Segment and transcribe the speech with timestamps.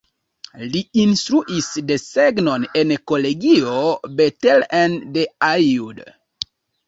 [0.75, 3.75] Li instruis desegnon en Kolegio
[4.21, 6.01] Bethlen de Aiud.